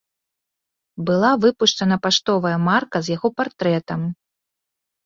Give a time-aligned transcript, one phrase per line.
[1.09, 4.01] Была выпушчана паштовая марка з яго партрэтам.